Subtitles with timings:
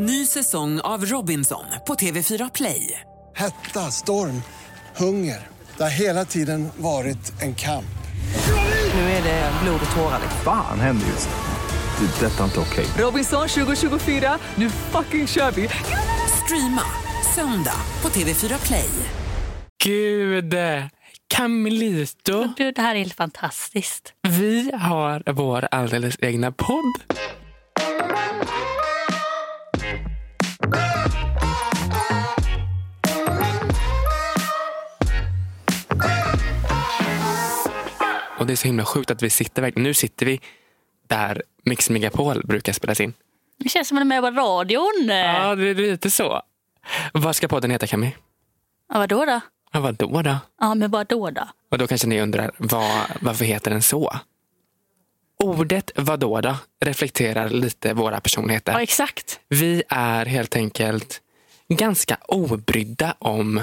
[0.00, 3.00] Ny säsong av Robinson på TV4 Play.
[3.36, 4.42] Hetta, storm,
[4.96, 5.46] hunger.
[5.76, 7.98] Det har hela tiden varit en kamp.
[8.94, 10.20] Nu är det blod och tårar.
[10.44, 12.06] Fan händer just nu.
[12.06, 12.26] Det.
[12.26, 12.86] är Detta är inte okej.
[12.98, 15.68] Robinson 2024, nu fucking kör vi!
[16.44, 16.82] Streama
[17.34, 18.90] söndag på TV4 Play.
[19.84, 20.54] Gud,
[21.34, 22.48] Camilito.
[22.56, 24.12] Du, det här är helt fantastiskt.
[24.28, 26.94] Vi har vår alldeles egna podd.
[38.38, 40.40] Och det är så himla sjukt att vi sitter nu sitter vi
[41.06, 43.14] där Mix Megapol brukar spelas in.
[43.58, 45.06] Det känns som att de är på radion.
[45.08, 46.42] Ja, det är lite så.
[47.12, 48.16] Vad ska podden heta Camille?
[48.92, 49.40] Ja, vadå då?
[49.72, 50.36] Ja, vadå då?
[50.60, 51.48] Ja, men vadå då?
[51.70, 54.16] Och då kanske ni undrar, vad, varför heter den så?
[55.38, 58.72] Ordet vadå då reflekterar lite våra personligheter.
[58.72, 59.40] Ja, exakt.
[59.48, 61.20] Vi är helt enkelt
[61.68, 63.62] ganska obrydda om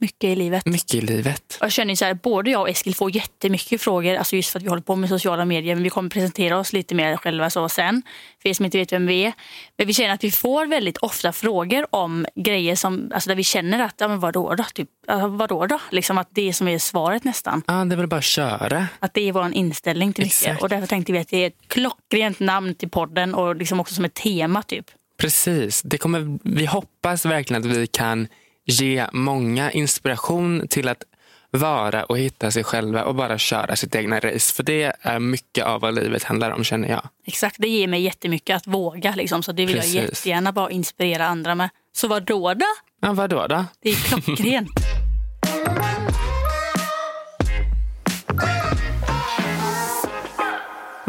[0.00, 0.66] Mycket i livet.
[0.66, 1.56] mycket i livet.
[1.60, 4.58] Och Jag känner så här, både jag och Eskil får jättemycket frågor, alltså just för
[4.58, 7.50] att vi håller på med sociala medier, men vi kommer presentera oss lite mer själva
[7.50, 8.02] så sen,
[8.42, 9.32] för er som inte vet vem vi är.
[9.78, 13.44] Men vi känner att vi får väldigt ofta frågor om grejer som, alltså där vi
[13.44, 14.64] känner att, ja men vadå då?
[14.74, 15.78] Typ, alltså, vadå då?
[15.90, 17.62] Liksom att det som är svaret nästan.
[17.66, 18.86] Ja, det är väl bara att köra.
[18.98, 20.42] Att det är vår inställning till mycket.
[20.42, 20.62] Exakt.
[20.62, 23.94] Och därför tänkte vi att det är ett klockrent namn till podden och liksom också
[23.94, 24.86] som ett tema typ.
[25.18, 25.82] Precis.
[25.82, 28.28] Det kommer, vi hoppas verkligen att vi kan
[28.70, 31.04] ge många inspiration till att
[31.50, 34.54] vara och hitta sig själva och bara köra sitt egna race.
[34.54, 37.08] För det är mycket av vad livet handlar om känner jag.
[37.26, 39.14] Exakt, det ger mig jättemycket att våga.
[39.14, 39.94] Liksom, så det vill Precis.
[39.94, 41.68] jag jättegärna bara inspirera andra med.
[41.92, 42.66] Så vad då då?
[43.00, 43.64] Ja, vadå då?
[43.82, 44.70] Det är klockrent.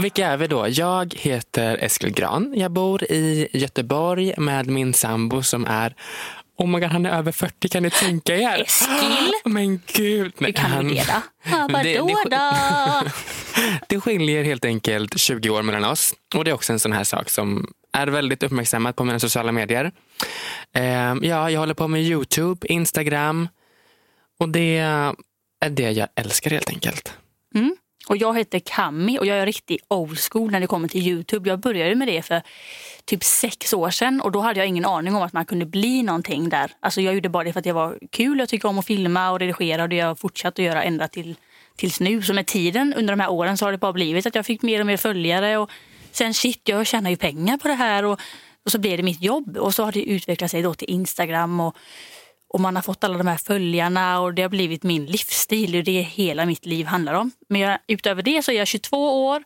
[0.02, 0.66] Vilka är vi då?
[0.70, 2.54] Jag heter Eskil Gran.
[2.56, 5.96] Jag bor i Göteborg med min sambo som är
[6.58, 8.62] Oh my God, han är över 40, kan ni tänka er?
[8.62, 9.32] Eskil?
[9.46, 10.34] Men gud.
[10.40, 11.22] Hur kan han- det då?
[11.52, 13.10] Ja, Det- vadå det- då?
[13.90, 16.14] Det skiljer helt enkelt 20 år mellan oss.
[16.36, 19.52] Och det är också en sån här sak som är väldigt uppmärksammat på mina sociala
[19.52, 19.92] medier.
[20.76, 20.84] Eh,
[21.22, 23.48] ja, jag håller på med Youtube, Instagram
[24.40, 27.14] och det är det jag älskar helt enkelt.
[28.12, 31.50] Och jag heter Kami och jag är riktig old school när det kommer till Youtube.
[31.50, 32.42] Jag började med det för
[33.06, 36.04] typ sex år sedan och då hade jag ingen aning om att man kunde bli
[36.04, 36.72] någonting där.
[36.80, 38.40] Alltså jag gjorde bara det för att det var kul.
[38.40, 41.08] Jag tycker om att filma och redigera och det har jag fortsatt att göra ända
[41.08, 41.36] till,
[41.76, 42.22] tills nu.
[42.22, 44.62] Så med tiden under de här åren så har det bara blivit att jag fick
[44.62, 45.70] mer och mer följare och
[46.12, 48.20] sen shit, jag tjänar ju pengar på det här och,
[48.66, 51.60] och så blev det mitt jobb och så har det utvecklat sig då till Instagram
[51.60, 51.76] och
[52.54, 55.72] och man har fått alla de här följarna och det har blivit min livsstil.
[55.72, 57.32] Det är det hela mitt liv handlar om.
[57.50, 59.44] Men jag, utöver det så är jag 22 år,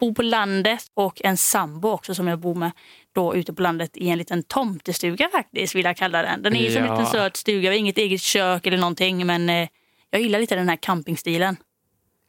[0.00, 2.70] bor på landet och en sambo också som jag bor med
[3.14, 6.42] då ute på landet i en liten tomtestuga faktiskt vill jag kalla den.
[6.42, 9.68] Den är ju som en liten söt stuga, inget eget kök eller någonting men eh,
[10.10, 11.56] jag gillar lite den här campingstilen.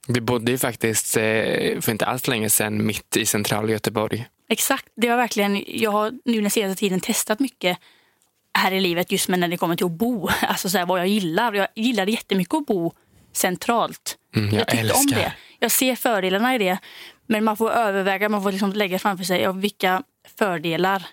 [0.07, 1.23] Vi bodde ju faktiskt eh,
[1.81, 4.25] för inte alls länge sedan mitt i centrala Göteborg.
[4.50, 7.78] Exakt, det var verkligen, jag har nu den senaste tiden testat mycket
[8.59, 10.30] här i livet just när det kommer till att bo.
[10.42, 11.53] Alltså så här, vad jag gillar.
[11.53, 12.94] Jag gillade jättemycket att bo
[13.34, 14.16] centralt.
[14.36, 15.16] Mm, jag tyckte om älskar.
[15.16, 15.34] det.
[15.59, 16.78] Jag ser fördelarna i det.
[17.28, 20.03] Men man får överväga, man får liksom lägga framför sig ja, vilka
[20.38, 21.06] fördelar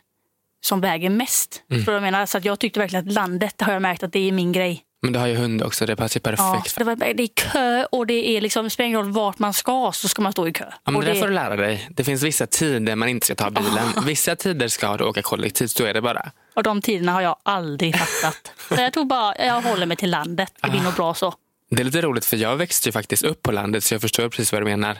[0.60, 1.62] som väger mest.
[1.70, 1.84] Mm.
[1.84, 2.26] Vad jag menar?
[2.26, 4.82] Så att jag tyckte verkligen att landet har jag märkt att det är min grej.
[5.02, 6.78] Men du har ju hund också, det passar ju Ja, perfekt.
[6.78, 9.52] det, var, det är kö och det är liksom, det spelar ingen roll vart man
[9.52, 10.64] ska så ska man stå i kö.
[10.84, 11.88] Ja, men det där det, får du lära dig.
[11.90, 14.04] Det finns vissa tider man inte ska ta bilen.
[14.06, 16.30] Vissa tider ska du åka kollektivt, så är det bara.
[16.56, 18.52] Och de tiderna har jag aldrig fattat.
[18.68, 20.52] så jag tror bara, jag håller mig till landet.
[20.62, 21.34] Det blir nog bra så.
[21.70, 24.28] Det är lite roligt för jag växte ju faktiskt upp på landet så jag förstår
[24.28, 24.98] precis vad du menar.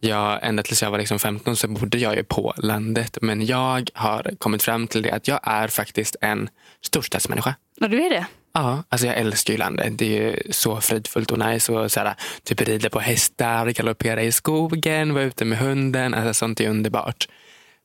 [0.00, 3.18] Jag, ända tills jag var liksom 15 så bodde jag ju på landet.
[3.22, 6.48] Men jag har kommit fram till det att jag är faktiskt en
[6.84, 7.54] storstadsmänniska.
[7.80, 8.26] Ja, du är det?
[8.52, 9.98] Ja, alltså jag älskar ju landet.
[9.98, 11.72] Det är ju så fridfullt och nice.
[11.72, 16.14] Och såhär, typ rida på hästar, galoppera i skogen, vara ute med hunden.
[16.14, 17.28] Alltså sånt är underbart.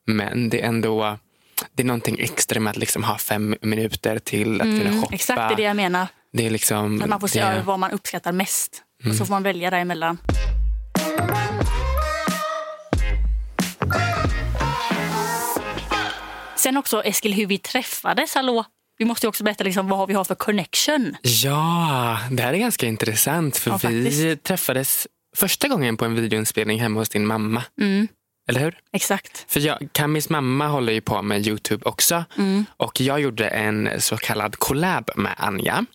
[0.08, 1.18] Men det är ändå
[1.74, 5.16] det är någonting extra med att liksom ha fem minuter till att kunna shoppa.
[5.16, 6.08] Exakt, det är det jag menar.
[6.34, 8.82] Det är liksom, Att man får se det, över vad man uppskattar mest.
[9.10, 10.18] Och så får man välja däremellan.
[16.58, 18.36] Sen också Eskil, hur vi träffades.
[18.36, 18.66] Hallå?
[18.98, 21.16] Vi måste också berätta liksom, vad vi har för connection.
[21.22, 23.58] Ja, det här är ganska intressant.
[23.58, 27.64] För Ja, vi träffades första gången på en videoinspelning hemma hos din mamma.
[27.82, 28.08] Mm,
[28.48, 28.80] Eller hur?
[28.94, 29.46] exakt.
[29.52, 32.24] För jag, Camis mamma håller ju på med Youtube också.
[32.38, 32.66] Mm.
[32.78, 35.86] Och jag gjorde en så kallad collab med Anja.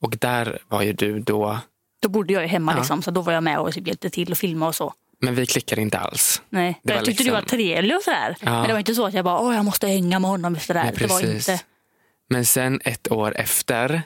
[0.00, 1.58] Och där var ju du då...
[2.02, 2.78] Då bodde jag ju hemma Ja.
[2.78, 4.92] liksom, så då var jag med och typ hjälpte till och filma och så.
[5.20, 6.42] Men vi klickade inte alls.
[6.48, 6.80] Nej.
[6.82, 8.36] Det jag tyckte du var liksom- trevlig och sådär.
[8.40, 8.50] Ja.
[8.52, 10.74] Men det var inte så att jag bara, åh jag måste hänga med honom här.
[10.74, 11.48] Nej, Det var precis.
[11.48, 11.64] inte.
[12.30, 14.02] Men sen ett år efter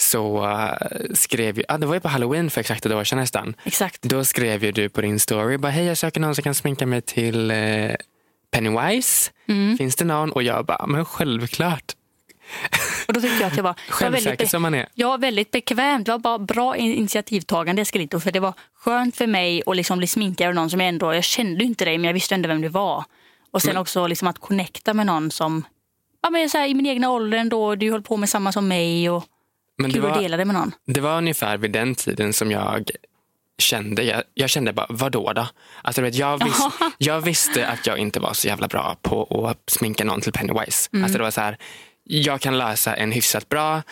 [0.00, 3.18] så eh, skrev jag, ah, det var ju på halloween för exakt ett år sedan
[3.18, 3.54] nästan.
[3.64, 4.02] Exakt.
[4.02, 6.86] Då skrev ju du på din story, bara, hej jag söker någon som kan sminka
[6.86, 7.90] mig till eh,
[8.50, 9.30] Pennywise.
[9.48, 9.78] Mm.
[9.78, 10.32] Finns det någon?
[10.32, 11.92] Och jag bara, men självklart.
[13.08, 14.88] Och då tyckte jag att jag var, jag var väldigt, som man är.
[15.08, 16.06] var väldigt bekvämt.
[16.06, 18.20] Det var bara bra in- initiativtagande Eskelito.
[18.20, 21.14] För det var skönt för mig att liksom bli sminkad av någon som jag ändå,
[21.14, 23.04] jag kände ju inte dig men jag visste ändå vem du var.
[23.50, 25.64] Och sen också liksom att connecta med någon som,
[26.22, 28.68] ja men så här, i min egna ålder ändå, du höll på med samma som
[28.68, 29.24] mig och
[29.82, 30.72] Men det kul att var, dela det med någon.
[30.86, 32.90] det var ungefär vid den tiden som jag
[33.58, 35.46] kände, jag, jag kände bara, vadå då?
[35.82, 36.58] Alltså, vet, jag, vis,
[36.98, 40.88] jag visste att jag inte var så jävla bra på att sminka någon till Pennywise.
[40.92, 41.04] Mm.
[41.04, 41.56] Alltså, det var så här,
[42.04, 43.82] jag kan läsa en hyfsat bra,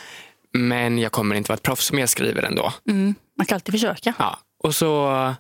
[0.53, 2.73] men jag kommer inte vara ett proffs, men jag skriver ändå.
[2.89, 3.15] Mm.
[3.39, 4.15] Man kan alltid försöka.
[4.19, 4.39] Ja.
[4.65, 5.35] Och så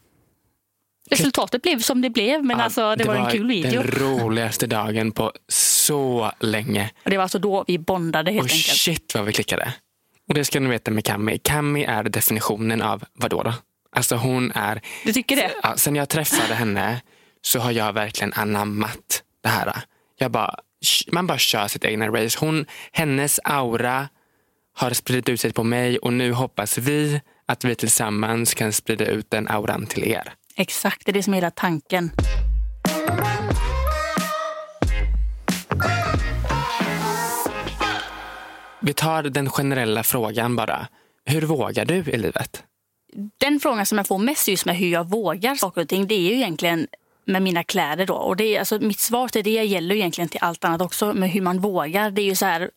[1.11, 3.83] Resultatet blev som det blev men Ja, alltså det, var en kul video.
[3.83, 6.91] den roligaste dagen på så länge.
[7.05, 8.79] Och det var alltså då vi bondade helt Och enkelt.
[8.79, 9.75] shit vad vi klickade.
[10.29, 11.39] Och det ska ni veta med Kami.
[11.39, 13.55] Kami är definitionen av vadå då?
[13.93, 15.51] Alltså hon är, Du tycker det?
[15.63, 17.01] ja, sen jag träffade henne
[17.43, 19.73] så har jag verkligen anammat det här.
[20.19, 20.55] Jag bara,
[21.13, 22.39] man bara kör sitt egna race.
[22.41, 24.09] Hon, hennes aura
[24.77, 29.07] har spridit ut sig på mig och nu hoppas vi att vi tillsammans kan sprida
[29.07, 30.33] ut den auran till er.
[30.57, 32.11] Exakt, det är det som är hela tanken.
[38.81, 40.89] Vi tar den generella frågan bara.
[41.25, 42.63] Hur vågar du i livet?
[43.41, 46.15] Den frågan som jag får mest just med hur jag vågar saker och ting, det
[46.15, 46.87] är ju egentligen
[47.25, 48.15] med mina kläder då.
[48.15, 51.13] Och det är, alltså, mitt svar till det gäller ju egentligen till allt annat också,
[51.13, 52.11] med hur man vågar.
[52.11, 52.71] Det är ju så här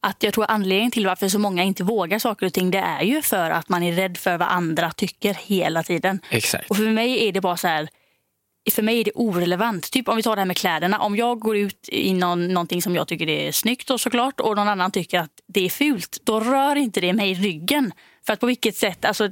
[0.00, 3.02] att jag tror anledningen till varför så många inte vågar saker och ting, det är
[3.02, 6.20] ju för att man är rädd för vad andra tycker hela tiden.
[6.30, 6.70] Exakt.
[6.70, 7.88] Och för mig är det bara så här,
[8.70, 9.90] för mig är det orelevant.
[9.90, 10.98] Typ om vi tar det här med kläderna.
[10.98, 14.56] Om jag går ut i någon, någonting som jag tycker är snyggt och såklart och
[14.56, 17.92] någon annan tycker att det är fult, då rör inte det mig i ryggen.
[18.26, 19.28] För att på vilket sätt, alltså,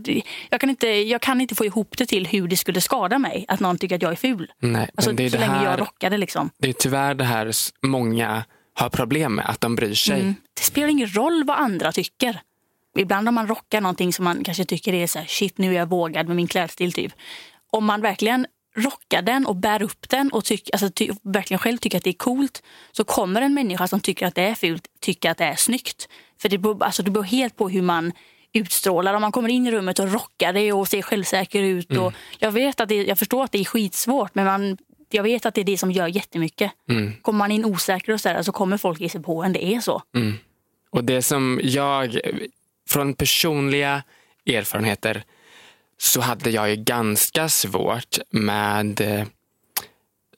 [0.50, 3.44] jag, kan inte, jag kan inte få ihop det till hur det skulle skada mig
[3.48, 4.52] att någon tycker att jag är ful.
[4.58, 6.50] Nej, Alltså, det är så det länge här, jag rockar det liksom.
[6.58, 7.52] Det är tyvärr det här
[7.82, 8.44] många
[8.74, 10.20] har problem med, att de bryr sig.
[10.20, 10.34] Mm.
[10.54, 12.40] Det spelar ingen roll vad andra tycker.
[12.98, 15.78] Ibland om man rockar någonting som man kanske tycker är så här, shit nu är
[15.78, 17.12] jag vågad med min klädstil typ.
[17.70, 18.46] Om man verkligen
[18.76, 22.10] rockar den och bär upp den och tyck, alltså, ty, verkligen själv tycker att det
[22.10, 22.62] är coolt
[22.92, 26.08] så kommer en människa som tycker att det är fult tycka att det är snyggt.
[26.42, 28.12] För det beror, alltså, det beror helt på hur man
[28.52, 29.14] utstrålar.
[29.14, 31.90] Om man kommer in i rummet och rockar det och ser självsäker ut.
[31.96, 34.76] Och jag, vet att det, jag förstår att det är skitsvårt men man,
[35.10, 36.72] jag vet att det är det som gör jättemycket.
[37.22, 39.52] Kommer man in osäker och så, där, så kommer folk ge sig på en.
[39.52, 40.02] Det är så.
[40.90, 42.20] Och det som jag,
[42.88, 44.02] från personliga
[44.46, 45.24] erfarenheter,
[45.98, 49.26] så hade jag ju ganska svårt med eh,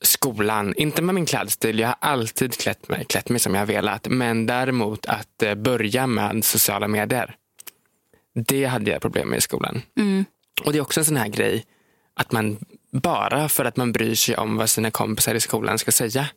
[0.01, 0.73] skolan.
[0.75, 4.07] Inte med min klädstil, jag har alltid klätt mig, klätt mig som jag velat.
[4.07, 7.35] Men däremot att eh, börja med sociala medier.
[8.35, 9.81] Det hade jag problem med i skolan.
[10.65, 11.65] Och det är också en sån här grej
[12.13, 12.57] att man
[12.91, 16.27] bara för att man bryr sig om vad sina kompisar i skolan ska säga.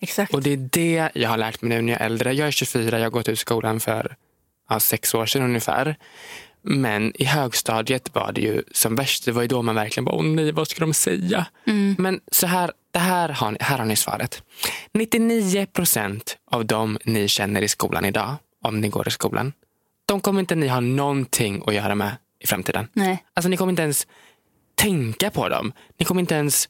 [0.00, 0.34] Exakt.
[0.34, 2.32] Och det är det jag har lärt mig nu när jag är äldre.
[2.32, 4.16] Jag är 24, jag har gått ut skolan för
[4.68, 5.96] ja, sex år sedan ungefär.
[6.62, 9.24] Men i högstadiet var det ju som värst.
[9.24, 11.46] Det var ju då man verkligen bara, åh nej, vad ska de säga?
[11.98, 14.42] Men så här, det här, har ni, här har ni svaret.
[14.92, 19.52] 99 procent av dem ni känner i skolan idag, om ni går i skolan,
[20.06, 22.88] de kommer inte ni ha någonting att göra med i framtiden.
[22.92, 23.24] Nej.
[23.34, 24.06] Alltså ni kommer inte ens
[24.74, 25.72] tänka på dem.
[25.98, 26.68] Ni kommer inte ens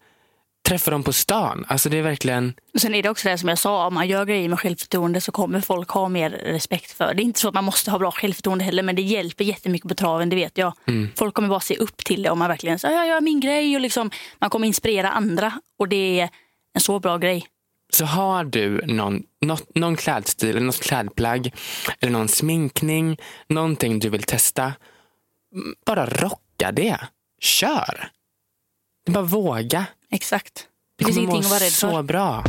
[0.68, 1.64] träffa dem på stan.
[1.68, 2.54] Alltså det är verkligen...
[2.74, 5.20] Och sen är det också det som jag sa, om man gör grejer med självförtroende
[5.20, 7.14] så kommer folk ha mer respekt för.
[7.14, 9.88] Det är inte så att man måste ha bra självförtroende heller men det hjälper jättemycket
[9.88, 10.72] på traven, det vet jag.
[11.16, 13.74] Folk kommer bara se upp till det om man verkligen säger jag gör min grej
[13.74, 16.28] och liksom, man kommer inspirera andra och det är
[16.74, 17.46] en så bra grej.
[17.92, 21.54] Så har du någon, något, någon klädstil, eller något klädplagg
[22.00, 23.16] eller någon sminkning,
[23.48, 24.72] någonting du vill testa,
[25.86, 26.98] bara rocka det.
[27.40, 28.10] Kör!
[29.08, 29.86] Det är bara våga.
[30.10, 30.66] Exakt.
[30.98, 32.02] Det finns ingenting att vara rädd så för.
[32.02, 32.44] bra.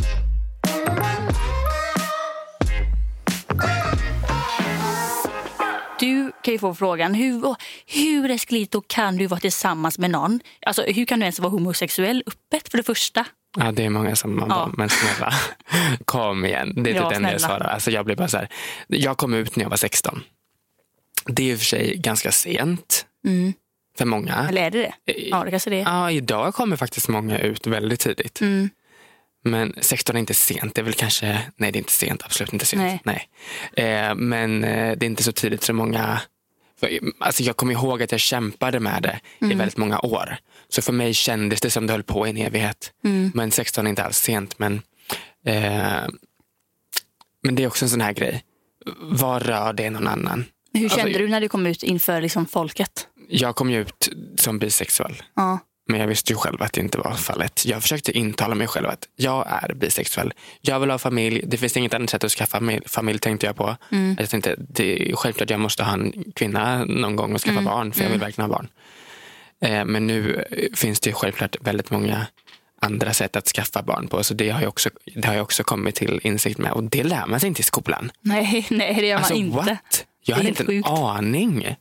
[6.00, 10.40] Du kan ju få frågan, hur, hur Eskelito kan du vara tillsammans med någon?
[10.66, 13.26] Alltså hur kan du ens vara homosexuell öppet för det första?
[13.58, 14.54] Ja, det är många som man Ja.
[14.54, 15.32] bara, men snälla,
[16.04, 16.72] kom igen.
[16.76, 17.68] Det är Ja, typ det enda jag svarar.
[17.68, 18.48] Alltså, jag, blir bara så här,
[18.88, 20.22] jag kom ut när jag var 16.
[21.26, 23.06] Det är i och för sig ganska sent
[23.98, 24.46] för många.
[24.48, 25.12] Eller är det det?
[25.16, 25.82] Ja, det kanske det är.
[25.82, 28.40] Ja, idag kommer faktiskt många ut väldigt tidigt.
[28.40, 28.70] Mm.
[29.44, 30.74] Men 16 är inte sent.
[30.74, 32.82] Det är väl kanske, nej det är inte sent, absolut inte sent.
[33.04, 33.26] Nej.
[33.76, 34.08] Nej.
[34.08, 36.20] Eh, men eh, det är inte så tidigt som många
[37.18, 39.52] alltså, jag kommer ihåg att jag kämpade med det Mm.
[39.52, 40.36] i väldigt många år.
[40.68, 42.92] Så för mig kändes det som det höll på i en evighet.
[43.04, 43.32] Mm.
[43.34, 44.58] Men 16 är inte alls sent.
[44.58, 44.82] Men,
[45.46, 46.02] eh,
[47.42, 48.44] men det är också en sån här grej.
[49.00, 50.44] Vad rör det någon annan?
[50.72, 53.08] Hur Alltså, kände du när du kom ut inför liksom folket?
[53.30, 55.22] Jag kom ju ut som bisexuell.
[55.36, 55.58] Ja.
[55.88, 57.64] Men jag visste ju själv att det inte var fallet.
[57.66, 60.32] Jag försökte intala mig själv att jag är bisexuell.
[60.60, 61.42] Jag vill ha familj.
[61.46, 63.76] Det finns inget annat sätt att skaffa familj, familj tänkte jag på.
[63.92, 64.16] Mm.
[64.18, 67.52] Jag tänkte det är självklart att jag måste ha en kvinna någon gång och skaffa
[67.52, 67.64] Mm.
[67.64, 67.92] barn.
[67.92, 68.68] För jag vill verkligen ha barn.
[69.62, 72.26] Eh, men nu eh, finns det ju självklart väldigt många
[72.80, 74.24] andra sätt att skaffa barn på.
[74.24, 76.72] Så det har jag också, det har jag också kommit till insikt med.
[76.72, 78.12] Och det lär man sig inte i skolan.
[78.20, 79.56] Nej, nej, det gör man Alltså inte.
[79.56, 80.06] what?
[80.24, 81.76] Jag hade inte en aning.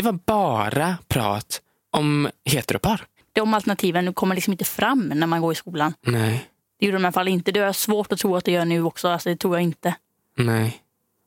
[0.00, 3.04] Det var bara prat om heteropar.
[3.32, 5.94] De alternativen kommer liksom inte fram när man går i skolan.
[6.00, 6.48] Nej.
[6.78, 7.52] Det gjorde de i alla fall inte.
[7.52, 9.08] Det är svårt att tro att det gör nu också.
[9.08, 9.94] Alltså, det tror jag inte.
[10.36, 10.82] Nej.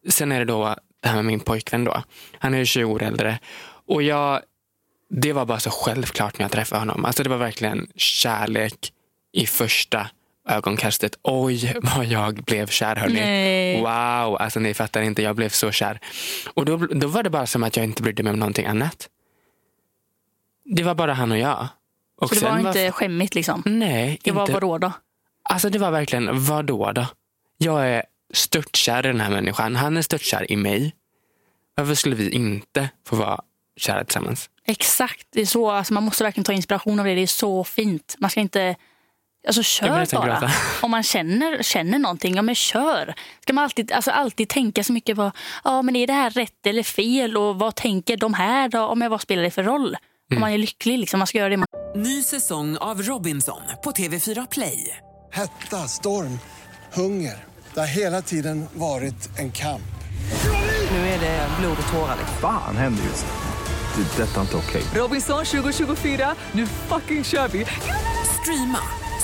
[0.10, 2.03] Sen är det då det här med min pojkvän då.
[2.39, 3.39] Han är ju 20 år äldre.
[3.88, 4.42] Och jag,
[5.10, 7.06] det var bara så självklart när jag träffade honom.
[7.06, 8.94] Alltså det var verkligen kärlek
[9.34, 10.10] i första
[10.50, 11.19] ögonkastet.
[11.23, 13.13] Oj, vad jag blev kär hörni.
[13.13, 13.77] Nej.
[13.77, 15.21] Wow, alltså ni fattar inte.
[15.21, 16.00] Jag blev så kär.
[16.53, 19.09] Och då, då var det bara som att jag inte brydde mig om någonting annat.
[20.65, 21.67] Det var bara han och jag.
[22.21, 23.63] Och Så det var inte skämmigt liksom.
[23.65, 24.53] Nej, Det var inte.
[24.53, 24.91] vadå då?
[25.50, 27.05] Alltså det var verkligen, vad då då?
[27.57, 29.75] Jag är störtkär i den här människan.
[29.75, 30.93] Han är störtkär i mig.
[31.75, 33.41] Varför skulle vi inte få vara
[33.77, 34.50] kära tillsammans?
[34.65, 35.27] Exakt.
[35.31, 37.15] Det är så, alltså, man måste verkligen ta inspiration av det.
[37.15, 38.15] Det är så fint.
[38.19, 38.75] Man ska inte...
[39.47, 40.39] Alltså Jag kör nästan bara.
[40.39, 40.51] gråta.
[40.81, 43.13] Om man känner, känner någonting, ja men kör.
[43.41, 45.31] Ska man alltid, alltså, alltid tänka så mycket på,
[45.63, 48.79] ja men är det här rätt eller fel och vad tänker de här då?
[48.79, 49.97] Om jag, vad spelar det för roll?
[50.33, 53.91] Om man är lycklig, liksom, man ska göra det man Ny säsong av Robinson på
[53.91, 54.97] TV4 Play.
[55.31, 56.39] Hetta, storm,
[56.93, 57.43] hunger.
[57.73, 59.81] Det har hela tiden varit en kamp.
[60.91, 62.15] Nu är det blod och tårar.
[62.19, 62.38] liksom.
[62.41, 64.03] Fan händer just det.
[64.17, 64.83] Det är detta inte okej.
[64.95, 67.65] Robinson 2024, nu fucking kör vi!
[68.41, 68.79] Streama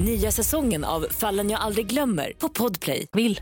[0.00, 3.06] Nya säsongen av Fallen jag aldrig glömmer på Podplay.
[3.12, 3.40] vill.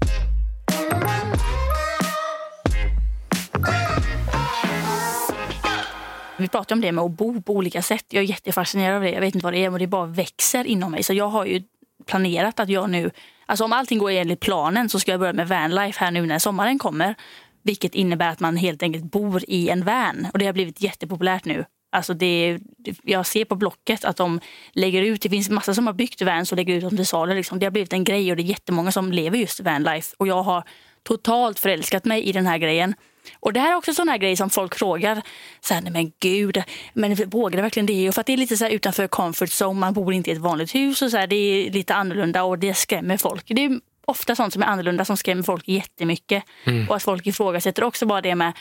[6.38, 8.04] Vi pratar om det med att bo på olika sätt.
[8.08, 9.10] Jag är jättefascinerad av det.
[9.10, 11.02] Jag vet inte vad det är, men det bara växer inom mig.
[11.02, 11.62] Så jag har ju
[12.06, 13.10] planerat att jag nu,
[13.46, 16.38] alltså om allting går enligt planen så ska jag börja med vanlife här nu när
[16.38, 17.14] sommaren kommer.
[17.62, 20.26] Vilket innebär att man helt enkelt bor i en van.
[20.32, 21.64] Och det har blivit jättepopulärt nu.
[21.92, 22.58] Alltså det,
[23.02, 24.40] jag ser på Blocket att de
[24.72, 27.34] lägger ut, det finns massa som har byggt vans och lägger ut dem till salu.
[27.34, 27.58] Liksom.
[27.58, 30.14] Det har blivit en grej och det är jättemånga som lever just vanlife.
[30.18, 30.64] Och jag har
[31.02, 32.94] totalt förälskat mig i den här grejen.
[33.40, 35.22] Och det här är också sån här grej som folk frågar.
[35.60, 38.08] Så här, nej men gud, men vågar det verkligen det?
[38.08, 40.32] Och för att det är lite så här utanför comfort zone, man bor inte i
[40.32, 43.44] ett vanligt hus och så här, det är lite annorlunda och det skrämmer folk.
[43.46, 46.44] Det är ofta sånt som är annorlunda som skrämmer folk jättemycket.
[46.88, 48.52] Och att folk ifrågasätter också bara det med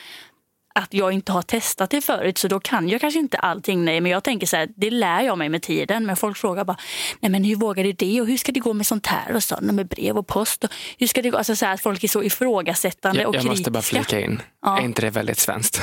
[0.74, 3.84] att jag inte har testat det förut så då kan jag kanske inte allting.
[3.84, 6.06] Nej, men jag tänker så här, det lär jag mig med tiden.
[6.06, 6.76] Men folk frågar bara,
[7.20, 9.42] nej men hur vågar du det och hur ska det gå med sånt här och
[9.44, 11.38] sånt med brev och post och hur ska det gå?
[11.38, 13.58] Alltså så här, att folk är så ifrågasättande Jag, och jag kritiska.
[13.60, 14.42] måste bara flika in.
[14.62, 14.78] Ja.
[14.78, 15.82] Är inte det väldigt svenskt?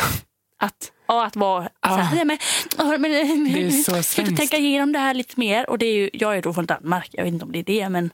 [0.61, 3.11] Att, ja, att vara så här, nej, men, men,
[3.53, 4.37] Det är så jag svenskt.
[4.37, 5.69] tänka igenom det här lite mer.
[5.69, 7.63] Och det är ju, jag är då från Danmark, jag vet inte om det är
[7.63, 8.09] det men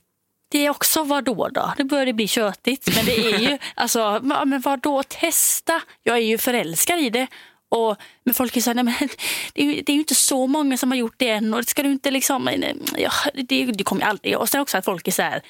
[0.50, 1.74] det är också vad då då?
[1.78, 2.96] Det börjar bli tjötigt.
[2.96, 5.82] Men det är ju, alltså, men vad då testa?
[6.04, 7.28] Jag är ju förälskad i det.
[7.70, 9.10] Och, men folk är så här, nej, men
[9.54, 11.54] det är, ju, det är ju inte så många som har gjort det än.
[11.54, 12.50] Och ska du inte liksom,
[12.98, 14.38] ja, det, det kommer aldrig.
[14.38, 15.42] Och sen också att folk är så här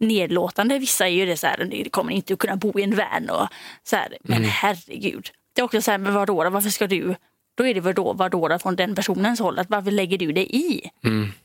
[0.00, 0.78] nedlåtande.
[0.78, 3.30] Vissa är ju det så här, det kommer inte att kunna bo i en van.
[3.30, 3.48] Och
[3.84, 5.30] så här, men herregud.
[5.52, 6.50] Det är också så här, men vadå, då?
[6.50, 7.14] varför ska du?
[7.62, 9.58] Då är det vadå, vadå då från den personens håll.
[9.58, 10.90] Att varför lägger du det i?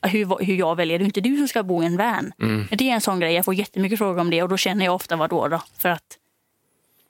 [0.02, 2.32] Hur, hur jag väljer, det är inte du som ska bo i en van.
[2.70, 4.94] Det är en sån grej, jag får jättemycket frågor om det och då känner jag
[4.94, 5.62] ofta vadå då?
[5.78, 6.18] För att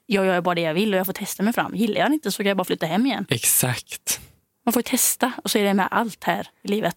[0.05, 1.75] jag gör bara det jag vill och jag får testa mig fram.
[1.75, 3.25] Gillar jag det inte så kan jag bara flytta hem igen.
[3.29, 4.19] Exakt.
[4.65, 6.95] Man får testa och så är det med allt här i livet.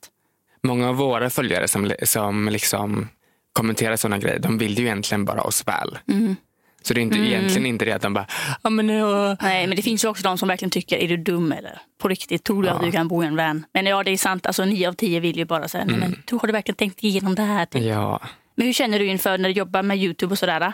[0.62, 3.08] Många av våra följare som, som liksom
[3.52, 5.98] kommenterar sådana grejer, de vill ju egentligen bara oss väl.
[6.08, 6.36] Mm.
[6.82, 8.26] Så det är inte, egentligen inte det att de bara,
[8.62, 11.16] ja men uh, Nej, men det finns ju också de som verkligen tycker, är du
[11.16, 11.78] dum eller?
[11.98, 13.64] På riktigt, tror du att du kan bo i en van?
[13.74, 16.22] Men ja, det är sant, alltså nio av tio vill ju bara säga, nej men
[16.26, 17.66] du har du verkligen tänkt igenom det här?
[17.66, 17.82] Typ.
[17.82, 18.20] ja.
[18.54, 20.72] Men hur känner du inför när du jobbar med Youtube och sådär?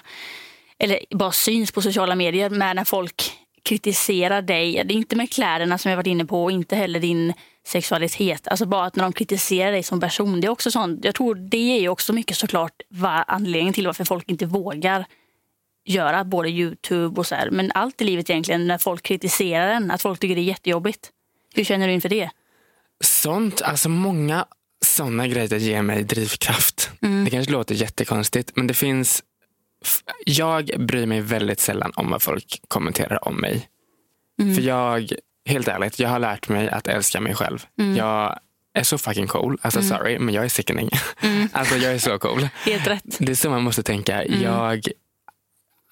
[0.79, 3.33] Eller bara syns på sociala medier med när folk
[3.69, 7.01] kritiserar dig, det är inte med kläderna som jag varit inne på och inte heller
[7.01, 7.33] din
[7.67, 8.49] sexualitet.
[8.49, 10.41] Alltså bara att när de kritiserar dig som person.
[10.41, 12.73] Det är också sånt, jag tror det är ju också mycket såklart
[13.27, 15.07] anledningen till varför folk inte vågar
[15.89, 17.51] göra både Youtube och så här.
[17.51, 21.11] Men allt i livet egentligen, när folk kritiserar en, att folk tycker det är jättejobbigt.
[21.55, 22.31] Hur känner du inför det?
[23.01, 24.47] Sånt, alltså många
[24.85, 26.91] sådana grejer ger mig drivkraft.
[27.25, 29.23] Det kanske låter jättekonstigt men det finns
[30.25, 33.69] jag bryr mig väldigt sällan om vad folk kommenterar om mig.
[34.57, 35.13] För jag,
[35.47, 37.67] helt ärligt, jag har lärt mig att älska mig själv.
[37.97, 38.39] Jag
[38.75, 39.59] är så fucking cool.
[39.63, 40.91] Alltså sorry, men jag är sickening.
[41.53, 42.49] alltså jag är så cool.
[42.65, 43.17] Helt rätt.
[43.19, 44.25] Det är så man måste tänka.
[44.27, 44.89] Jag,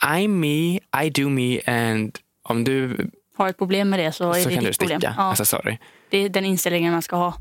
[0.07, 4.43] I'm me, I do me and om du Har ett problem med det så är
[4.43, 5.01] så det kan du ditt problem.
[5.01, 5.15] sticka.
[5.17, 5.79] Ja, Alltså sorry.
[6.11, 7.35] det är den inställningen man ska ha.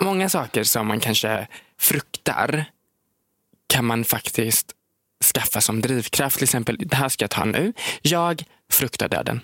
[0.00, 1.46] Många saker som man kanske
[1.80, 2.64] fruktar
[3.66, 4.72] kan man faktiskt
[5.34, 6.36] skaffa som drivkraft.
[6.36, 7.72] Till exempel, det här ska jag ta nu.
[8.02, 9.40] Jag fruktar döden.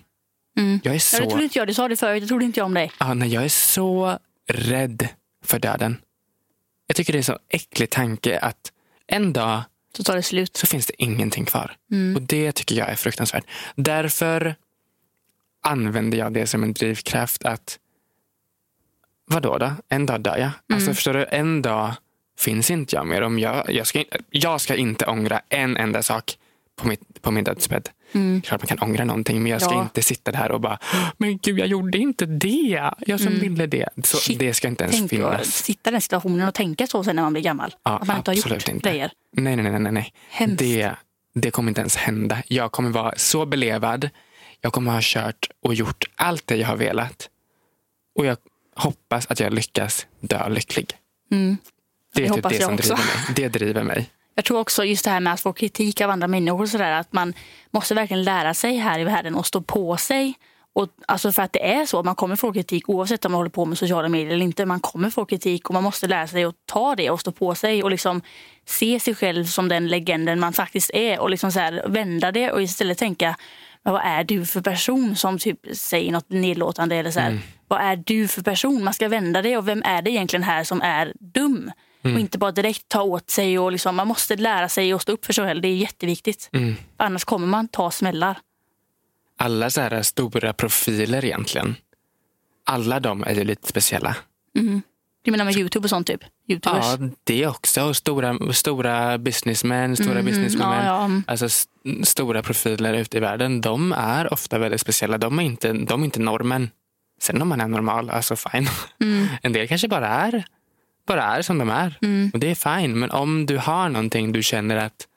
[0.54, 0.80] Jag är Mm.
[0.84, 1.68] Ja, det så, trodde inte jag.
[1.68, 2.22] Du sa det förut.
[2.22, 2.92] Det trodde inte jag om dig.
[3.00, 4.18] ja, nej, jag är så
[4.48, 5.08] rädd
[5.44, 5.96] för döden.
[6.86, 8.72] Jag tycker det är så äcklig tanke att
[9.06, 9.62] en dag
[9.96, 10.56] Så tar det slut.
[10.56, 11.76] så finns det ingenting kvar.
[11.90, 12.16] Mm.
[12.16, 13.44] Och det tycker jag är fruktansvärt.
[13.74, 14.54] Därför
[15.62, 17.78] använder jag det som en drivkraft att
[19.26, 19.72] vadå då?
[19.88, 20.40] En dag dör jag.
[20.40, 20.52] Mm.
[20.74, 21.26] Alltså förstår du?
[21.30, 21.92] En dag
[22.38, 23.22] finns inte jag mer.
[23.22, 26.38] Om jag, jag, ska, jag ska inte ångra en enda sak
[26.82, 27.88] på, mitt, på min dödsbädd.
[28.44, 29.78] Klart man kan ångra någonting men jag ska Mm.
[29.78, 29.84] Ja.
[29.84, 30.78] inte sitta där och bara
[31.16, 32.90] men gud jag gjorde inte det.
[33.06, 33.88] Jag som ville det.
[34.04, 34.22] Så Mm.
[34.22, 35.46] Shit, det ska inte ens Tänk att finnas.
[35.64, 37.74] sitta i den situationen och tänka så sen när man blir gammal.
[37.82, 38.88] Ja, att man inte har absolut gjort inte.
[38.88, 39.10] grejer.
[39.36, 39.80] Nej, nej, nej.
[39.80, 40.12] nej, nej.
[40.30, 40.58] Hemskt.
[40.58, 40.90] Det,
[41.34, 42.42] det kommer inte ens hända.
[42.48, 44.10] Jag kommer vara så belevad.
[44.60, 47.28] Jag kommer ha kört och gjort allt det jag har velat.
[48.18, 48.36] Och jag
[48.76, 50.86] hoppas att jag lyckas dö lycklig.
[51.28, 51.56] Det är Mm.
[52.14, 52.94] Det typ hoppas det som också.
[52.94, 53.34] driver mig.
[53.36, 54.10] Det driver mig.
[54.34, 56.62] Jag tror också just det här med att få kritik av andra människor.
[56.62, 57.34] och Så där, att man
[57.70, 60.34] måste verkligen lära sig här i världen och stå på sig.
[60.74, 63.50] Och, alltså för att det är så, man kommer få kritik oavsett om man håller
[63.50, 64.66] på med sociala medier eller inte.
[64.66, 67.54] Man kommer få kritik och man måste lära sig att ta det och stå på
[67.54, 68.20] sig och liksom
[68.66, 72.50] se sig själv som den legenden man faktiskt är och liksom så här, vända det
[72.50, 73.36] och istället tänka
[73.82, 77.96] vad är du för person som typ säger något nedlåtande eller så här, vad är
[77.96, 78.84] du för person?
[78.84, 81.70] Man ska vända det och vem är det egentligen här som är dum?
[82.04, 85.12] Och inte bara direkt ta åt sig och liksom, man måste lära sig att stå
[85.12, 85.62] upp för sig själv.
[85.62, 86.50] Det är jätteviktigt.
[86.96, 88.38] Annars kommer man ta smällar.
[89.38, 91.76] Alla så här stora profiler egentligen.
[92.66, 94.16] Alla de är ju lite speciella.
[95.24, 96.20] Du menar med Youtube och sånt typ?
[96.48, 96.84] Youtubers?
[97.00, 97.94] Ja, det också.
[97.94, 100.72] Stora, stora businessmän, stora businesswomen.
[100.72, 101.04] Mm, ja, ja.
[101.04, 101.24] Mm.
[101.26, 101.68] Alltså s-
[102.04, 103.60] stora profiler ute i världen.
[103.60, 105.18] De är ofta väldigt speciella.
[105.18, 106.70] De är inte, de är inte normen.
[107.20, 108.68] Sen om man är normal, alltså fine.
[109.00, 109.26] Mm.
[109.42, 110.44] En del kanske bara är,
[111.06, 111.98] bara är som de är.
[112.32, 112.98] Och det är fine.
[112.98, 115.08] Men om du har någonting du känner att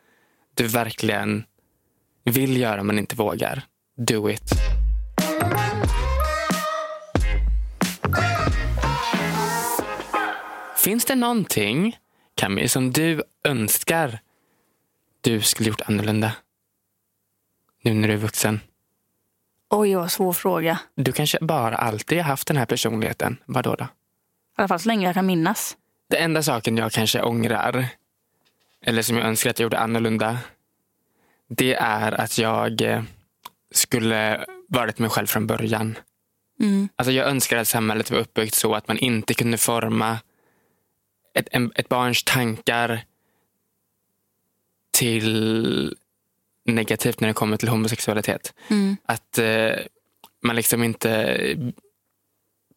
[0.54, 1.44] du verkligen
[2.24, 3.62] vill göra men inte vågar.
[3.98, 4.52] Do it.
[10.78, 11.98] Finns det någonting,
[12.36, 14.20] Camille, som du önskar
[15.22, 16.32] du skulle gjort annorlunda?
[17.84, 18.60] Nu när du är vuxen.
[19.70, 20.80] Oj, vad svår fråga.
[20.96, 23.38] Du kanske bara alltid har haft den här personligheten.
[23.46, 23.88] Vadå då?
[24.58, 25.78] I alla fall så länge jag kan minnas.
[26.10, 27.88] Det enda saken jag kanske ångrar,
[28.82, 30.38] eller som jag önskar att jag gjorde annorlunda,
[31.48, 33.04] det är att jag eh,
[33.72, 35.98] skulle varit mig själv från början.
[36.60, 36.90] Mm.
[36.96, 40.20] Alltså jag önskar att samhället var uppbyggt så att man inte kunde forma
[41.34, 43.06] ett, ett barns tankar
[44.92, 45.96] till
[46.66, 48.54] negativt när det kommer till homosexualitet.
[48.68, 48.98] Mm.
[49.06, 49.76] Att eh,
[50.44, 51.38] man liksom inte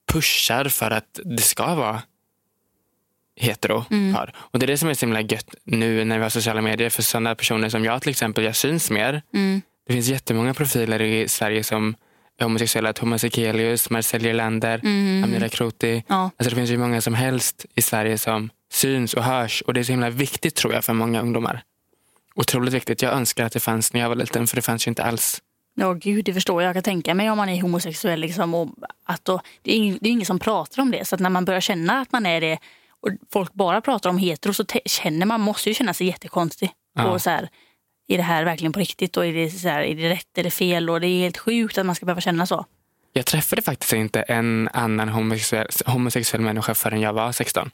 [0.09, 2.03] pushar för att det ska vara
[3.37, 4.35] hetero par.
[4.37, 6.91] Och det är det som är så himla gött nu när vi har sociala medier.
[6.91, 9.23] För sådana personer som jag till exempel, jag syns mer.
[9.35, 9.63] Mm.
[9.87, 11.95] Det finns jättemånga profiler i Sverige som
[12.39, 12.93] är homosexuella.
[12.93, 14.81] Thomas Ekelius, Marcel Gerlander,
[15.25, 16.05] Amira Kroti.
[16.09, 16.31] Ja.
[16.37, 19.63] Alltså det finns ju många som helst i Sverige som syns och hörs.
[19.63, 21.63] Och det är så himla viktigt tror jag för många ungdomar.
[22.35, 23.03] Otroligt viktigt.
[23.03, 25.43] Jag önskar att det fanns när jag var liten för det fanns ju inte alls.
[25.81, 26.69] Ja, gud, det förstår jag.
[26.69, 28.21] Jag kan tänka mig om man är homosexuell.
[28.21, 28.69] Liksom, och
[29.05, 31.05] att då, det, är ing, det är ingen som pratar om det.
[31.09, 32.59] Så att när man börjar känna att man är det
[33.01, 36.71] och folk bara pratar om hetero så känner man måste ju känna sig jättekonstig.
[36.95, 37.11] Ja.
[37.11, 37.49] Och så här,
[38.09, 39.17] är det här verkligen på riktigt?
[39.17, 40.91] Och är det, så här, är det rätt eller fel?
[40.91, 42.65] Och det är helt sjukt att man ska behöva känna så.
[43.13, 47.71] Jag träffade faktiskt inte en annan homosexuell, homosexuell människa förrän jag var 16.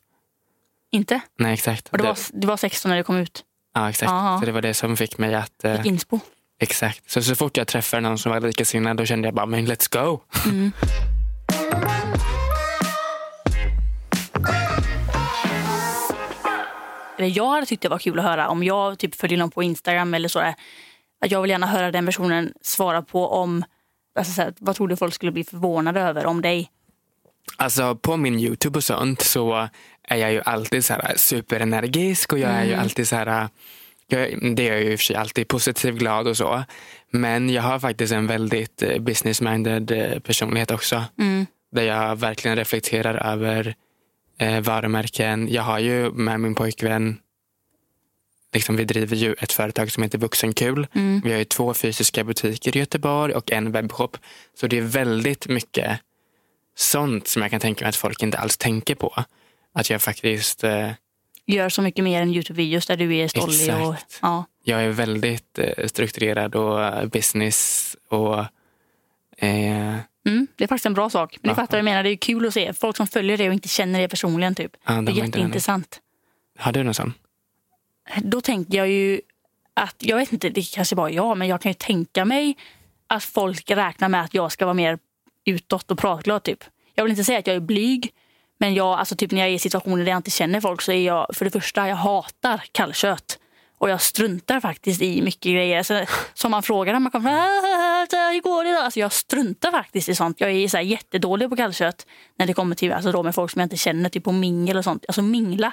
[0.93, 1.21] Inte?
[1.39, 1.89] Nej, exakt.
[1.89, 3.45] Och Det- var, det var 16 när det kom ut.
[3.75, 4.11] Ja, exakt.
[4.13, 4.41] Aha.
[4.41, 5.65] Så det var det som fick mig att...
[5.65, 6.21] Eh, Fick inspo.
[6.61, 7.11] Exakt.
[7.11, 9.93] Så, så fort jag träffade någon som var likasinnad då kände jag bara, men let's
[10.03, 10.21] go.
[17.19, 19.63] eller jag hade tyckt det var kul att höra om jag typ följer någon på
[19.63, 20.39] Instagram eller så.
[20.41, 20.55] Där,
[21.25, 23.65] att jag vill gärna höra den personen svara på om,
[24.19, 26.71] alltså så här, vad tror du folk skulle bli förvånade över om dig?
[27.57, 29.69] Alltså på min Youtube och sånt så
[30.09, 32.83] är jag ju alltid så här superenergisk och jag är ju Mm.
[32.83, 33.49] alltid så här
[34.07, 36.65] jag, det är jag ju i och för sig alltid positiv, glad och så.
[37.11, 41.05] Men jag har faktiskt en väldigt eh, business-minded eh, personlighet också.
[41.19, 41.47] Mm.
[41.73, 43.75] Där jag verkligen reflekterar över
[44.39, 45.49] eh, varumärken.
[45.53, 47.19] Jag har ju med min pojkvän,
[48.55, 50.87] liksom, vi driver ju ett företag som heter Vuxenkul.
[50.95, 51.21] Mm.
[51.25, 54.17] Vi har ju två fysiska butiker i Göteborg och en webbshop.
[54.61, 56.01] Så det är väldigt mycket
[56.77, 59.25] sånt som jag kan tänka mig att folk inte alls tänker på.
[59.75, 60.91] Att jag faktiskt, eh,
[61.47, 63.87] Gör så mycket mer än Youtube-videos där du är stollig.
[63.87, 64.19] Och, Exakt.
[64.23, 64.45] ja.
[64.65, 68.39] jag är väldigt eh, strukturerad och eh, business och
[69.37, 71.39] eh, mm, det är faktiskt en bra sak.
[71.43, 71.55] Men du Ja.
[71.55, 73.69] fattar vad jag menar, det är kul att se folk som följer det och inte
[73.69, 74.55] känner det personligen.
[74.55, 74.73] Typ.
[74.87, 76.01] Ja, de det är jätteintressant.
[76.59, 77.15] har du någon sån?
[78.23, 79.21] Då tänker jag ju
[79.75, 82.57] att, jag vet inte, det kanske bara är jag, men jag kan ju tänka mig
[83.07, 84.99] att folk räknar med att jag ska vara mer
[85.45, 86.43] utåt och pratglad.
[86.43, 86.65] Typ.
[86.95, 88.11] Jag vill inte säga att jag är blyg,
[88.65, 90.93] men jag, alltså typ när jag är i situationer där jag inte känner folk så
[90.93, 93.39] är jag, för det första, jag hatar kallkött.
[93.79, 95.83] Och jag struntar faktiskt i mycket grejer.
[95.83, 99.71] Så, som man frågar när man kommer "Ah, hur går det idag?" Alltså jag struntar
[99.71, 100.41] faktiskt i sånt.
[100.41, 102.07] Jag är så här jättedålig på kallkött
[102.39, 104.77] när det kommer till alltså då med folk som jag inte känner, typ på mingel
[104.77, 105.05] och sånt.
[105.09, 105.73] Alltså mingla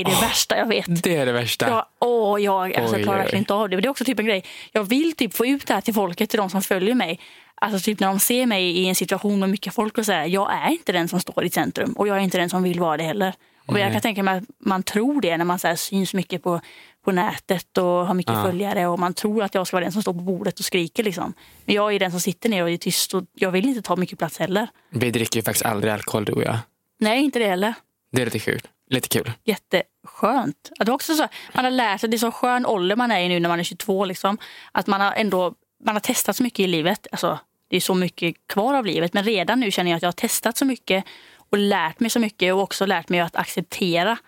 [0.00, 1.02] är det värsta jag vet.
[1.02, 1.68] Det är det värsta.
[1.68, 3.76] Ja, åh, jag alltså, Oj, klarar oj, verkligen inte av det.
[3.76, 4.44] Men det är också typ en grej.
[4.72, 7.20] Jag vill typ få ut det här till folket, till de som följer mig.
[7.54, 10.26] Alltså typ när de ser mig i en situation med mycket folk och så här,
[10.26, 12.80] jag är inte den som står i centrum och jag är inte den som vill
[12.80, 13.34] vara det heller.
[13.66, 16.60] Och jag kan tänka mig att man tror det när man så syns mycket på,
[17.04, 18.42] på nätet och har mycket Ja.
[18.42, 21.02] följare och man tror att jag ska vara den som står på bordet och skriker
[21.04, 21.34] liksom.
[21.64, 23.96] Men jag är den som sitter ner och är tyst och jag vill inte ta
[23.96, 24.68] mycket plats heller.
[24.90, 26.58] Vi dricker ju faktiskt aldrig alkohol du och jag.
[27.00, 27.74] Nej, inte det heller.
[28.12, 28.60] Det är lite kul.
[28.90, 29.32] Lite kul.
[29.44, 30.70] jätteskönt.
[30.78, 33.28] Att också så, man har lärt sig, det är så skön ålder man är i
[33.28, 34.04] nu när man är 22.
[34.04, 34.38] Liksom,
[34.72, 37.06] att man har ändå man har testat så mycket i livet.
[37.12, 39.14] Alltså, det är så mycket kvar av livet.
[39.14, 41.04] Men redan nu känner jag att jag har testat så mycket
[41.50, 44.18] och lärt mig så mycket och också lärt mig att acceptera.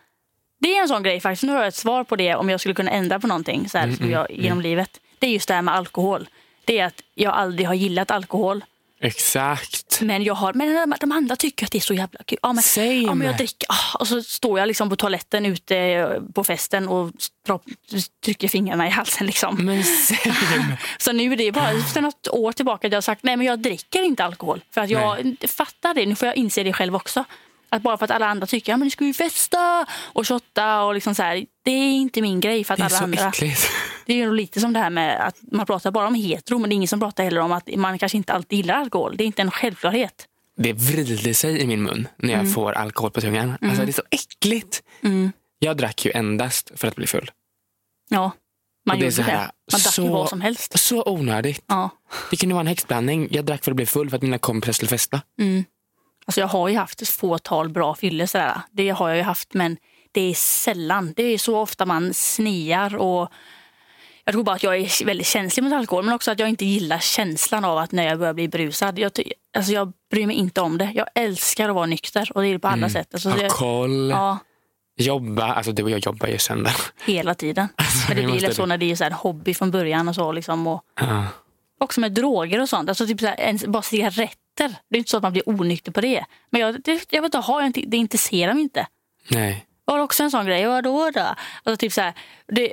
[0.61, 1.43] Det är en sån grej faktiskt.
[1.43, 3.79] Nu har jag ett svar på det om jag skulle kunna ändra på någonting så
[3.79, 5.01] här, som jag, genom livet.
[5.19, 6.29] Det är just det här med alkohol.
[6.65, 8.65] Det är att jag aldrig har gillat alkohol.
[9.01, 10.01] Exakt.
[10.01, 12.39] Men, jag har, men de andra tycker att det är så jävla kul.
[12.43, 12.87] Ja, men, Same.
[12.95, 13.67] ja, men jag dricker.
[13.69, 17.13] Ah, och så står jag liksom på toaletten ute på festen och
[18.25, 19.27] trycker fingrarna i halsen.
[19.27, 19.65] Liksom.
[19.67, 19.85] Men.
[20.99, 23.47] Så nu är det bara sedan något år tillbaka att jag har sagt nej men
[23.47, 24.61] jag dricker inte alkohol.
[24.71, 27.25] För att jag fattar det, nu får jag inse det själv också.
[27.69, 30.83] Att bara för att alla andra tycker att ja, men ska vi festa och shotta
[30.83, 33.05] och liksom så här, det är inte min grej för att Det är alla så
[33.05, 33.29] andra.
[33.29, 33.71] äckligt.
[34.07, 36.71] Det är ju lite som det här med att man pratar bara om hetero men
[36.71, 39.17] det är ingen som pratar heller om att man kanske inte alltid gillar alkohol.
[39.17, 40.27] Det är inte en självklarhet.
[40.57, 42.47] Det vrider sig i min mun när Mm.
[42.47, 43.57] jag får alkohol på tungan.
[43.61, 44.83] Alltså, det är så äckligt.
[45.59, 47.31] Jag drack ju endast för att bli full.
[48.09, 48.31] Ja,
[48.87, 49.31] man gjorde så det.
[49.31, 49.39] här,
[49.73, 50.79] Man drack så- vad som helst.
[50.79, 51.65] Så onödigt.
[51.67, 51.91] Ja.
[52.31, 53.29] Det kunde vara en häxblandning.
[53.31, 55.21] Jag drack för att bli full för att mina kompisar skulle festa.
[56.27, 58.61] Alltså jag har ju haft ett fåtal bra fyllor sådär.
[58.73, 59.77] Det har jag ju haft men
[60.13, 61.13] det är sällan.
[61.17, 63.29] Det är så ofta man sniar och
[64.27, 66.65] jag tror bara att jag är väldigt känslig mot alkohol men också att jag inte
[66.65, 68.99] gillar känslan av att när jag börjar bli brusad.
[68.99, 69.13] Jag,
[69.57, 70.93] alltså jag bryr mig inte om det.
[70.95, 73.15] Jag älskar att vara nykter och det är det på alla sätt.
[73.15, 74.39] Alltså det, koll, ja,
[74.97, 75.55] jobba.
[75.55, 76.77] Alltså du och jag jobbar ju sönder.
[77.05, 77.69] hela tiden.
[78.09, 80.33] men det blir lätt så när det är så här hobby från början och så.
[80.33, 81.25] Liksom, och, Ja.
[81.81, 82.89] Också med droger och sånt.
[82.89, 84.75] Alltså typ så här, ens, bara cigaretter.
[84.89, 86.25] Det är inte så att man blir onykter på det.
[86.51, 88.87] Men jag, det, jag vet inte, har jag inte, det intresserar mig inte.
[89.31, 89.67] Nej.
[89.85, 90.67] var också en sån grej.
[90.67, 91.21] Vadå då?
[91.63, 92.15] Alltså typ så här,
[92.47, 92.73] det,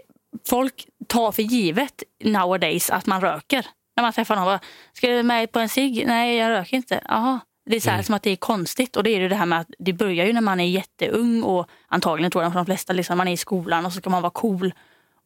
[0.49, 3.65] folk tar för givet nowadays att man röker.
[3.95, 4.45] När man träffar någon.
[4.45, 4.59] bara,
[4.93, 6.03] Ska du med på en cigg?
[6.07, 7.01] Nej, jag röker inte.
[7.07, 7.39] Jaha.
[7.65, 8.95] Det är så här, som att det är konstigt.
[8.95, 11.43] Och det är ju det här med att det börjar ju när man är jätteung
[11.43, 14.09] och antagligen tror jag för de flesta, liksom, man är i skolan och så ska
[14.09, 14.73] man vara cool.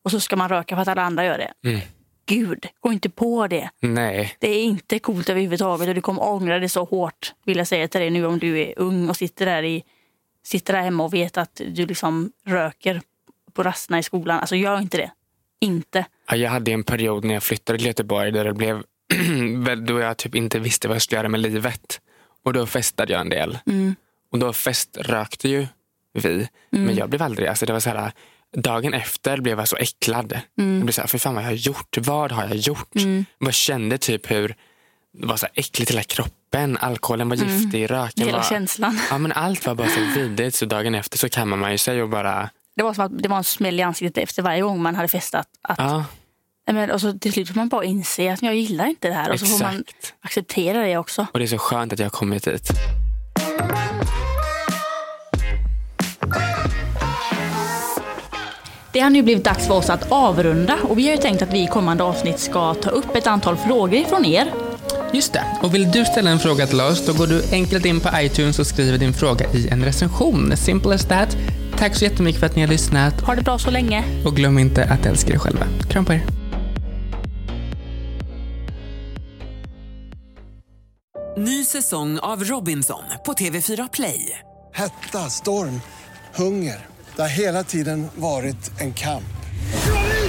[0.03, 1.53] Och så ska man röka för att alla andra gör det.
[2.25, 3.69] Gud, gå inte på det.
[3.79, 4.35] Nej.
[4.39, 7.87] Det är inte coolt överhuvudtaget och du kommer ångra det så hårt vill jag säga
[7.87, 9.83] till dig nu om du är ung och sitter där, i,
[10.43, 13.01] sitter där hemma och vet att du liksom röker
[13.53, 14.39] på rasterna i skolan.
[14.39, 15.11] Alltså gör inte det.
[15.62, 16.06] Inte.
[16.30, 18.84] Ja, Jag hade en period när jag flyttade till Göteborg där det blev
[19.88, 22.02] då jag typ inte visste vad jag skulle göra med livet.
[22.43, 23.58] Och då festade jag en del.
[24.32, 25.67] Och då feströkte ju
[26.13, 26.48] vi.
[26.70, 28.12] Men jag blev aldrig, alltså det var så här,
[28.56, 30.39] dagen efter blev jag så äcklad.
[30.56, 31.98] Jag blev så här, för fan vad jag har gjort?
[31.98, 32.89] Vad har jag gjort?
[32.91, 34.56] Jag bara kände typ hur
[35.13, 36.78] det var så här äckligt hela kroppen.
[36.78, 38.46] Alkoholen var giftig, röken Hela var...
[38.46, 39.00] känslan.
[39.10, 40.56] Ja men allt var bara så vidrigt.
[40.56, 43.29] Så dagen efter så kammar man ju sig och bara, Det var som att det
[43.29, 45.47] var en smäll i ansiktet efter varje gång man hade festat.
[45.61, 45.79] Att,
[46.65, 49.13] ja men, och så till slut får man bara inse att jag gillar inte det
[49.13, 49.31] här.
[49.31, 50.13] Och så får man exakt.
[50.21, 51.27] acceptera det också.
[51.33, 52.69] Och det är så skönt att jag har kommit hit.
[58.93, 61.53] Det har nu blivit dags för oss att avrunda och vi har ju tänkt att
[61.53, 64.53] vi i kommande avsnitt ska ta upp ett antal frågor från er.
[65.13, 65.43] Just det.
[65.61, 68.59] Och vill du ställa en fråga till oss, då går du enkelt in på iTunes
[68.59, 70.57] och skriver din fråga i en recension.
[70.57, 71.37] Simple as that.
[71.77, 73.21] Tack så jättemycket för att ni har lyssnat.
[73.21, 74.03] Ha det bra så länge.
[74.25, 75.65] Och glöm inte att älska er själva.
[75.89, 76.25] Kram på er.
[81.37, 84.39] Ny säsong av Robinson på TV4 Play.
[84.73, 85.81] Hetta, storm,
[86.35, 86.85] hunger.
[87.15, 89.23] Det har hela tiden varit en kamp.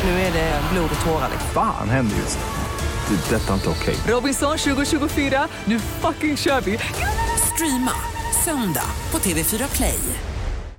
[0.04, 1.30] Nu är det blod och tårar.
[1.54, 3.16] Fan händer just nu.
[3.16, 3.37] Det.
[3.37, 3.96] är Detta är inte okej.
[4.06, 6.78] Robinson 2024, nu fucking kör vi!
[7.54, 7.92] Streama
[8.44, 9.98] söndag på TV4 Play.